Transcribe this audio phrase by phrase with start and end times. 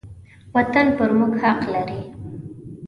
[0.55, 2.01] وطن پر موږ حق لري.